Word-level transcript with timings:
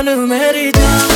जान 0.00 0.18
मेरी 0.18 0.70
जान। 0.72 1.08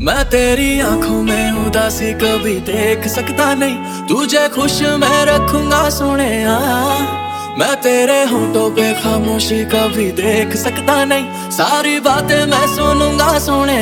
मैं 0.00 0.24
तेरी 0.24 0.80
आँखों 0.80 1.22
में 1.22 1.66
उदासी 1.66 2.12
कभी 2.12 2.54
देख 2.60 3.06
सकता 3.08 3.54
नहीं। 3.54 4.06
तुझे 4.06 4.48
खुश 4.48 4.80
मैं 4.82 5.24
रखूँगा 5.26 5.88
सोने 5.90 6.32
मैं 7.58 7.74
तेरे 7.76 8.18
होठों 8.24 8.70
पे 8.70 8.82
खामोशी 8.94 9.56
कभी 9.64 10.04
देख 10.12 10.54
सकता 10.56 10.94
नहीं। 11.04 11.50
सारी 11.50 11.98
बातें 12.00 12.44
मैं 12.46 12.66
सुनूँगा 12.74 13.38
सोने 13.38 13.78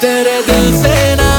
तेरे 0.00 0.34
दिल 0.42 0.66
से 0.76 0.96
ना 1.14 1.30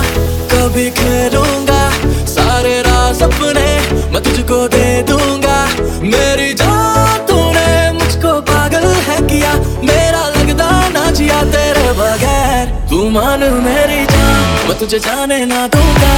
कभी 0.53 0.89
खेलूँगा। 0.91 1.81
सारे 2.27 2.79
राज 2.81 3.23
अपने 3.23 3.65
मैं 4.13 4.21
तुझको 4.23 4.59
दे 4.67 4.87
दूँगा। 5.03 5.57
मेरी 6.05 6.53
जान 6.53 7.25
तूने 7.27 7.67
मुझको 7.91 8.39
पागल 8.51 8.87
है 9.09 9.19
किया। 9.27 9.53
मेरा 9.83 10.23
लगदा 10.29 10.69
ना 10.89 11.05
जिया 11.11 11.41
तेरे 11.51 11.91
बगैर। 11.99 12.73
तू 12.89 13.09
मान 13.09 13.43
मेरी 13.65 14.05
जान, 14.05 14.39
मैं 14.67 14.79
तुझे 14.79 14.99
जाने 14.99 15.43
ना 15.45 15.67
दूँगा। 15.67 16.15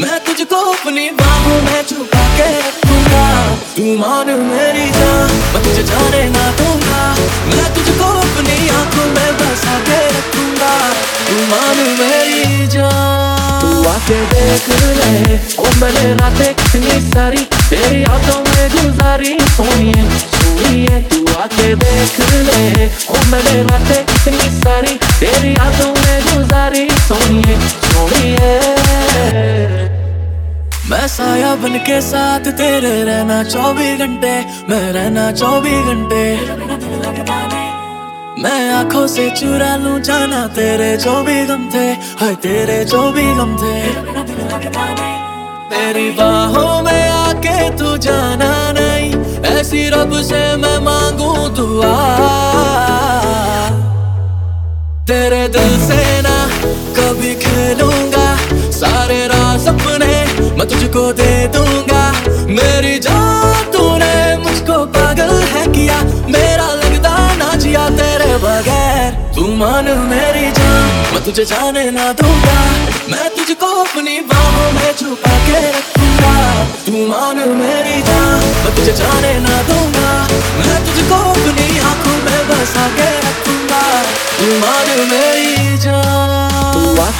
मैं 0.00 0.18
तुझको 0.24 0.64
अपनी 0.72 1.10
बाहों 1.10 1.60
में 1.62 1.82
छुपा 1.82 2.24
के 2.38 2.50
तू 3.76 3.84
मान 3.98 4.28
मेरी 4.46 4.88
जान 4.94 5.30
मैं 5.52 5.60
तुझे 5.64 5.82
जाने 5.82 6.22
ना। 6.30 6.44
दूँगा 6.56 7.04
मैं 7.52 7.68
तुझको 7.74 8.08
अपनी 8.22 8.56
आँखों 8.68 9.06
में 9.14 9.30
बसा 9.38 9.78
के 9.86 10.00
रखूँगा। 10.08 10.72
तू 11.28 11.36
मान 11.50 11.78
मेरी 12.00 12.66
जान। 12.74 13.60
तू 13.62 13.88
आके 13.90 14.18
देख 14.32 14.68
ले 14.98 15.38
ओ 15.58 15.64
मैंने 15.80 16.04
रातें 16.20 16.52
कितनी 16.54 17.00
सारी 17.08 17.44
तेरी 17.70 18.02
यादों 18.02 18.40
में 18.44 18.68
गुजारी 18.74 19.38
सोनिए 19.56 20.04
सोनिए 20.36 21.00
तू 21.12 21.24
आके 21.40 21.74
देख 21.84 22.20
ले 22.48 22.86
ओ 22.86 23.22
मैंने 23.30 23.62
रातें 23.70 24.04
कितनी 24.04 24.50
सारी 24.60 24.98
तेरी 25.20 25.54
यादों 25.54 25.92
में 25.94 26.20
गुजारी 26.28 26.88
सोनिए 27.08 27.56
मैं 31.02 31.08
साया 31.08 31.54
बन 31.58 31.72
के 31.82 32.00
साथ 32.00 32.44
तेरे 32.54 33.02
रहना 33.04 33.42
चौबीस 33.44 33.98
घंटे, 33.98 34.34
मैं 34.70 34.92
रहना 34.92 35.24
चौबीस 35.32 35.86
घंटे। 35.90 36.22
मैं 38.38 38.70
आँखों 38.70 39.06
से 39.06 39.24
चुरा 39.30 39.74
लूँ 39.82 39.98
जाना 40.00 40.46
तेरे 40.54 40.96
जो 41.02 41.14
भी 41.24 41.34
गम 41.46 41.68
थे, 41.74 41.86
हाय 42.22 42.34
तेरे 42.38 42.84
जो 42.84 43.02
भी 43.12 43.24
गम 43.34 43.56
थे। 43.58 43.74
तेरी 45.72 46.10
बाहों 46.12 46.82
में 46.82 47.08
आके 47.08 47.58
तू 47.78 47.96
जाना 47.98 48.52
नहीं, 48.70 49.10
ऐसी 49.50 49.88
रब 49.90 50.14
से 50.22 50.44
तुझको 60.72 61.12
दे 61.12 61.32
दूँगा। 61.48 62.02
मेरी 62.48 62.98
जान 62.98 63.70
तूने 63.72 64.14
मुझको 64.36 64.76
पागल 64.94 65.32
है 65.52 65.66
किया। 65.66 65.98
मेरा 66.28 66.68
लगता 66.74 67.12
ना 67.36 67.54
जिया 67.54 67.88
तेरे 67.90 68.36
बगैर। 68.36 69.10
तू 69.34 69.46
मान 69.56 69.84
मेरी 70.08 70.50
जान, 70.50 70.88
मैं 71.12 71.22
तुझे 71.24 71.44
जाने 71.44 71.84
ना 71.90 72.12
दूँगा। 72.12 72.58
मैं 73.10 73.28
तुझको 73.36 73.68
अपनी 73.82 74.18
बाहों 74.20 74.72
में 74.72 74.92
छुपा 74.92 75.34
के 75.46 75.60
रखूँगा। 75.68 76.34
तू 76.86 77.06
मान 77.06 77.36
मेरी 77.58 78.00
जान, 78.02 78.40
मैं 78.64 78.74
तुझे 78.76 78.92
जाने 78.92 79.38
ना 79.40 79.62
दूँगा। 79.62 79.71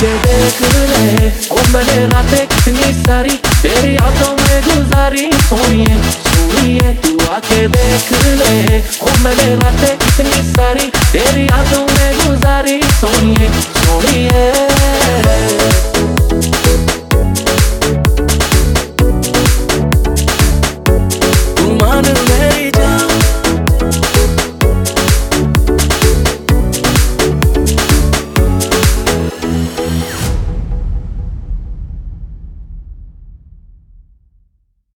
Deve 0.03 0.53
cârle 0.59 1.33
Ombele 1.49 2.07
rate, 2.11 2.47
ni 2.67 2.95
sari 3.05 3.41
Feriato 3.61 4.35
me 4.35 4.57
guzari 4.67 5.29
Sonie, 5.49 5.97
sonie 6.23 6.97
Tu 7.01 7.17
ache 7.37 7.69
de 7.69 7.87
cârle 8.09 8.83
Ombele 8.99 9.57
rate, 9.61 9.97
ni 10.23 10.41
sari 10.55 10.91